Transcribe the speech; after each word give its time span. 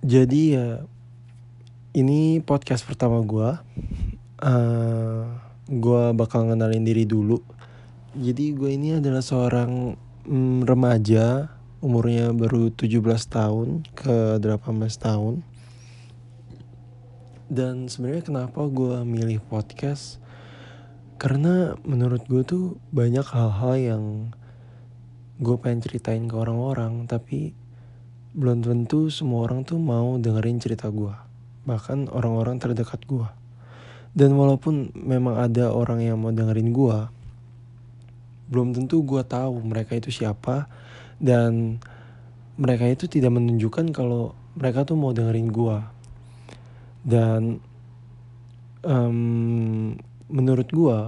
Jadi 0.00 0.56
ya 0.56 0.80
ini 1.92 2.40
podcast 2.40 2.88
pertama 2.88 3.20
gue. 3.20 3.50
Uh, 4.40 5.28
gue 5.68 6.02
bakal 6.16 6.48
ngenalin 6.48 6.88
diri 6.88 7.04
dulu. 7.04 7.36
Jadi 8.16 8.56
gue 8.56 8.80
ini 8.80 8.96
adalah 8.96 9.20
seorang 9.20 9.92
mm, 10.24 10.64
remaja 10.64 11.52
umurnya 11.84 12.32
baru 12.32 12.72
17 12.72 12.96
tahun 13.28 13.84
ke 13.92 14.40
18 14.40 14.72
tahun. 14.96 15.44
Dan 17.52 17.92
sebenarnya 17.92 18.24
kenapa 18.24 18.72
gue 18.72 19.04
milih 19.04 19.44
podcast? 19.52 20.16
Karena 21.20 21.76
menurut 21.84 22.24
gue 22.24 22.40
tuh 22.40 22.80
banyak 22.88 23.28
hal-hal 23.36 23.74
yang 23.76 24.04
gue 25.44 25.56
pengen 25.60 25.84
ceritain 25.84 26.24
ke 26.24 26.32
orang-orang 26.32 27.04
tapi 27.04 27.52
belum 28.30 28.62
tentu 28.62 29.10
semua 29.10 29.50
orang 29.50 29.66
tuh 29.66 29.78
mau 29.82 30.14
dengerin 30.18 30.62
cerita 30.62 30.86
gue. 30.86 31.14
Bahkan 31.66 32.10
orang-orang 32.14 32.62
terdekat 32.62 33.02
gue. 33.06 33.26
Dan 34.14 34.34
walaupun 34.34 34.90
memang 34.94 35.38
ada 35.38 35.70
orang 35.70 36.02
yang 36.02 36.18
mau 36.18 36.34
dengerin 36.34 36.70
gue, 36.70 36.98
belum 38.50 38.74
tentu 38.74 39.06
gue 39.06 39.22
tahu 39.22 39.62
mereka 39.62 39.94
itu 39.94 40.10
siapa 40.10 40.66
dan 41.22 41.78
mereka 42.58 42.90
itu 42.90 43.06
tidak 43.06 43.30
menunjukkan 43.38 43.94
kalau 43.94 44.34
mereka 44.58 44.82
tuh 44.82 44.98
mau 44.98 45.14
dengerin 45.14 45.50
gue. 45.54 45.78
Dan 47.06 47.62
um, 48.82 49.94
menurut 50.26 50.68
gue, 50.68 50.98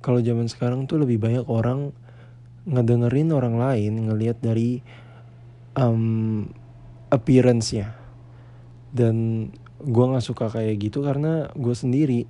kalau 0.00 0.22
zaman 0.22 0.46
sekarang 0.46 0.86
tuh 0.86 1.02
lebih 1.02 1.18
banyak 1.18 1.46
orang 1.50 1.90
ngedengerin 2.66 3.30
orang 3.30 3.58
lain 3.58 4.10
ngelihat 4.10 4.38
dari 4.42 4.82
um, 5.78 6.46
appearance-nya. 7.12 7.94
Dan 8.90 9.48
gue 9.82 10.04
nggak 10.08 10.24
suka 10.24 10.48
kayak 10.48 10.88
gitu 10.88 11.04
karena 11.04 11.52
gue 11.52 11.74
sendiri 11.76 12.24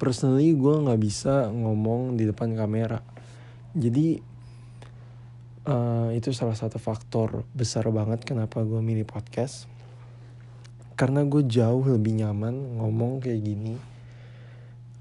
personally 0.00 0.56
gue 0.56 0.74
nggak 0.80 1.00
bisa 1.00 1.52
ngomong 1.52 2.16
di 2.16 2.24
depan 2.24 2.56
kamera. 2.56 3.04
Jadi 3.76 4.16
uh, 5.68 6.08
itu 6.16 6.32
salah 6.32 6.56
satu 6.56 6.80
faktor 6.80 7.44
besar 7.52 7.84
banget 7.92 8.24
kenapa 8.24 8.64
gue 8.64 8.80
milih 8.80 9.04
podcast. 9.04 9.68
Karena 10.96 11.24
gue 11.24 11.44
jauh 11.44 11.84
lebih 11.84 12.20
nyaman 12.24 12.80
ngomong 12.80 13.24
kayak 13.24 13.40
gini 13.40 13.74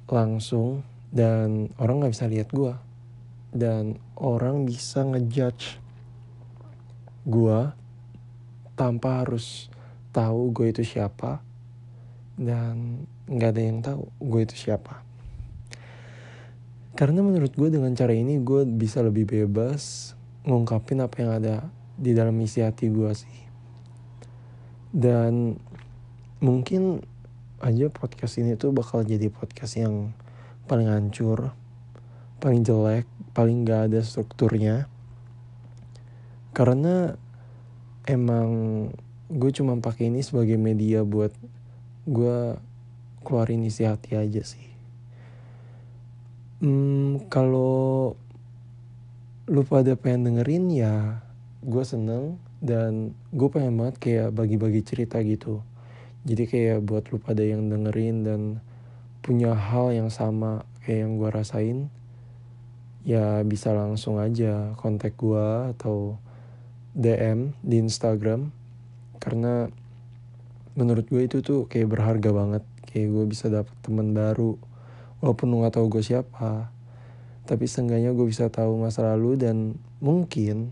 langsung 0.09 0.81
dan 1.13 1.69
orang 1.77 2.01
nggak 2.01 2.13
bisa 2.17 2.25
lihat 2.25 2.49
gue 2.49 2.73
dan 3.53 3.97
orang 4.17 4.65
bisa 4.65 5.05
ngejudge 5.05 5.81
gue 7.25 7.59
tanpa 8.79 9.19
harus 9.19 9.67
tahu 10.15 10.55
gue 10.55 10.71
itu 10.71 10.87
siapa 10.87 11.43
dan 12.39 13.03
nggak 13.27 13.49
ada 13.51 13.61
yang 13.61 13.79
tahu 13.83 14.07
gue 14.23 14.41
itu 14.47 14.55
siapa. 14.55 15.03
Karena 16.95 17.19
menurut 17.19 17.51
gue 17.51 17.67
dengan 17.67 17.91
cara 17.91 18.15
ini 18.15 18.39
gue 18.39 18.63
bisa 18.63 19.03
lebih 19.03 19.27
bebas 19.27 20.15
ngungkapin 20.47 21.03
apa 21.03 21.15
yang 21.19 21.31
ada 21.35 21.67
di 21.99 22.15
dalam 22.15 22.39
isi 22.39 22.63
hati 22.63 22.87
gue 22.87 23.11
sih. 23.11 23.39
Dan 24.95 25.59
mungkin 26.39 27.03
aja 27.59 27.91
podcast 27.91 28.39
ini 28.39 28.55
tuh 28.55 28.71
bakal 28.71 29.03
jadi 29.03 29.27
podcast 29.27 29.75
yang 29.75 30.15
paling 30.71 30.87
hancur 30.87 31.51
paling 32.39 32.63
jelek 32.63 33.03
paling 33.35 33.67
gak 33.67 33.91
ada 33.91 33.99
strukturnya. 33.99 34.87
Karena 36.55 37.19
emang 38.09 38.49
gue 39.29 39.51
cuma 39.53 39.77
pakai 39.77 40.09
ini 40.09 40.25
sebagai 40.25 40.57
media 40.57 41.05
buat 41.05 41.29
gue 42.09 42.57
keluarin 43.21 43.61
isi 43.69 43.85
hati 43.85 44.17
aja 44.17 44.41
sih. 44.41 44.65
Hmm, 46.65 47.29
kalau 47.29 48.17
lu 49.45 49.61
pada 49.61 49.93
pengen 49.93 50.33
dengerin 50.33 50.65
ya 50.73 51.21
gue 51.61 51.83
seneng 51.85 52.41
dan 52.59 53.13
gue 53.29 53.49
pengen 53.53 53.77
banget 53.77 53.95
kayak 54.01 54.29
bagi-bagi 54.33 54.81
cerita 54.81 55.21
gitu. 55.21 55.61
Jadi 56.25 56.49
kayak 56.49 56.81
buat 56.81 57.13
lu 57.13 57.21
pada 57.21 57.45
yang 57.45 57.69
dengerin 57.69 58.25
dan 58.25 58.41
punya 59.21 59.53
hal 59.53 59.93
yang 59.93 60.09
sama 60.09 60.65
kayak 60.81 61.05
yang 61.05 61.13
gue 61.21 61.29
rasain 61.29 61.79
ya 63.05 63.45
bisa 63.45 63.71
langsung 63.71 64.19
aja 64.19 64.75
kontak 64.75 65.15
gue 65.15 65.47
atau 65.71 66.19
DM 66.97 67.53
di 67.61 67.77
Instagram 67.77 68.49
karena 69.21 69.69
menurut 70.73 71.05
gue 71.11 71.27
itu 71.27 71.43
tuh 71.43 71.67
kayak 71.67 71.91
berharga 71.91 72.31
banget. 72.31 72.63
Kayak 72.89 73.07
gue 73.13 73.25
bisa 73.29 73.45
dapet 73.51 73.75
teman 73.85 74.15
baru 74.15 74.57
walaupun 75.21 75.51
lu 75.51 75.61
gak 75.61 75.75
tahu 75.77 75.91
gue 75.91 76.03
siapa. 76.03 76.71
Tapi 77.45 77.65
seenggaknya 77.67 78.15
gue 78.15 78.25
bisa 78.25 78.47
tahu 78.49 78.79
masa 78.79 79.13
lalu 79.13 79.35
dan 79.37 79.77
mungkin 79.99 80.71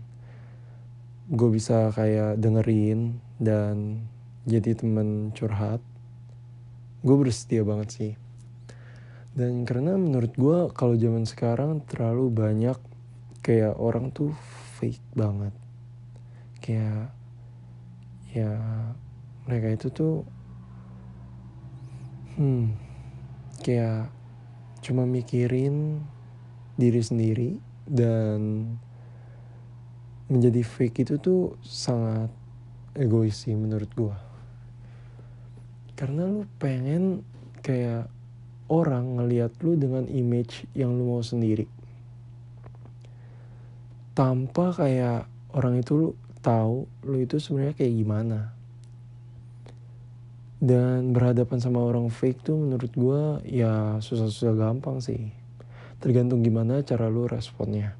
gue 1.28 1.50
bisa 1.52 1.92
kayak 1.92 2.40
dengerin 2.40 3.20
dan 3.36 4.02
jadi 4.48 4.74
teman 4.74 5.30
curhat. 5.36 5.84
Gue 7.04 7.14
bersedia 7.20 7.62
banget 7.62 7.88
sih. 7.92 8.12
Dan 9.36 9.62
karena 9.68 9.94
menurut 9.94 10.34
gue 10.34 10.58
kalau 10.74 10.98
zaman 10.98 11.28
sekarang 11.28 11.84
terlalu 11.86 12.32
banyak 12.32 12.78
kayak 13.44 13.78
orang 13.78 14.10
tuh 14.10 14.34
fake 14.80 15.04
banget 15.14 15.54
kayak 16.68 17.08
ya 18.28 18.52
mereka 19.48 19.72
itu 19.72 19.88
tuh 19.88 20.20
hmm 22.36 22.76
kayak 23.64 24.12
cuma 24.84 25.08
mikirin 25.08 26.04
diri 26.76 27.00
sendiri 27.00 27.50
dan 27.88 28.68
menjadi 30.28 30.60
fake 30.60 31.08
itu 31.08 31.16
tuh 31.16 31.56
sangat 31.64 32.28
egois 32.92 33.32
sih 33.32 33.56
menurut 33.56 33.88
gua. 33.96 34.20
Karena 35.96 36.28
lu 36.28 36.44
pengen 36.60 37.24
kayak 37.64 38.12
orang 38.68 39.16
ngelihat 39.16 39.56
lu 39.64 39.74
dengan 39.74 40.04
image 40.04 40.68
yang 40.76 40.94
lu 40.94 41.16
mau 41.16 41.24
sendiri. 41.24 41.64
Tanpa 44.12 44.76
kayak 44.76 45.26
orang 45.56 45.80
itu 45.80 46.12
tahu 46.40 46.86
lu 47.04 47.16
itu 47.22 47.38
sebenarnya 47.42 47.74
kayak 47.74 47.94
gimana. 47.94 48.40
Dan 50.58 51.14
berhadapan 51.14 51.62
sama 51.62 51.78
orang 51.86 52.10
fake 52.10 52.42
tuh 52.42 52.58
menurut 52.58 52.90
gue 52.90 53.22
ya 53.46 54.02
susah-susah 54.02 54.54
gampang 54.58 54.98
sih. 54.98 55.30
Tergantung 56.02 56.42
gimana 56.42 56.82
cara 56.82 57.06
lu 57.06 57.30
responnya. 57.30 57.94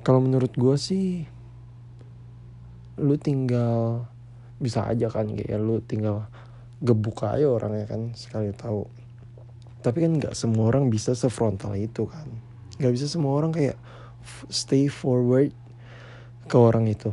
Kalau 0.00 0.24
menurut 0.24 0.52
gue 0.56 0.76
sih 0.80 1.28
lu 2.96 3.20
tinggal 3.20 4.08
bisa 4.56 4.88
aja 4.88 5.12
kan 5.12 5.28
kayak 5.28 5.60
lu 5.60 5.84
tinggal 5.84 6.24
gebuk 6.80 7.20
aja 7.24 7.44
orangnya 7.44 7.84
kan 7.84 8.16
sekali 8.16 8.52
tahu. 8.56 8.88
Tapi 9.84 9.98
kan 10.08 10.16
nggak 10.16 10.32
semua 10.32 10.72
orang 10.72 10.88
bisa 10.88 11.12
sefrontal 11.12 11.76
itu 11.76 12.08
kan. 12.08 12.28
Nggak 12.80 12.92
bisa 12.96 13.06
semua 13.12 13.36
orang 13.36 13.52
kayak 13.52 13.76
stay 14.48 14.88
forward 14.88 15.52
ke 16.46 16.56
orang 16.56 16.86
itu. 16.86 17.10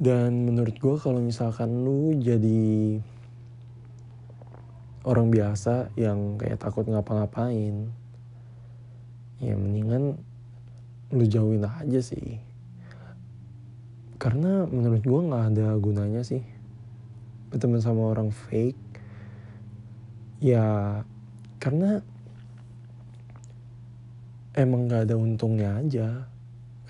Dan 0.00 0.48
menurut 0.48 0.76
gue 0.80 0.96
kalau 0.96 1.20
misalkan 1.20 1.84
lu 1.84 2.16
jadi 2.16 3.00
orang 5.04 5.32
biasa 5.32 5.92
yang 5.96 6.36
kayak 6.36 6.60
takut 6.60 6.84
ngapa-ngapain 6.88 7.88
ya 9.40 9.56
mendingan 9.56 10.20
lu 11.12 11.24
jauhin 11.24 11.64
aja 11.64 12.00
sih. 12.00 12.40
Karena 14.20 14.68
menurut 14.68 15.00
gue 15.00 15.20
nggak 15.20 15.44
ada 15.56 15.68
gunanya 15.80 16.20
sih. 16.24 16.44
Berteman 17.48 17.80
sama 17.80 18.12
orang 18.12 18.32
fake 18.32 18.80
ya 20.40 21.00
karena 21.60 22.00
emang 24.56 24.88
nggak 24.88 25.04
ada 25.04 25.16
untungnya 25.20 25.76
aja 25.76 26.24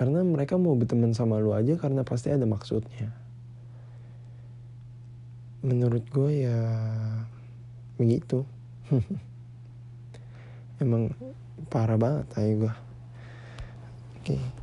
karena 0.01 0.25
mereka 0.25 0.57
mau 0.57 0.73
berteman 0.73 1.13
sama 1.13 1.37
lu 1.37 1.53
aja 1.53 1.77
karena 1.77 2.01
pasti 2.09 2.33
ada 2.33 2.49
maksudnya. 2.49 3.13
Menurut 5.61 6.09
gue 6.09 6.49
ya 6.49 6.57
begitu. 8.01 8.49
Emang 10.81 11.13
parah 11.69 12.01
banget 12.01 12.33
aja 12.33 12.53
gue. 12.65 12.73
Oke. 14.25 14.41
Okay. 14.41 14.60